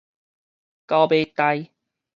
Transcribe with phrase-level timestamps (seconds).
[0.87, 1.69] 狗尾秮